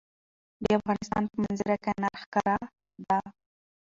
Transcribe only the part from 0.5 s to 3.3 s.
د افغانستان په منظره کې انار ښکاره ده.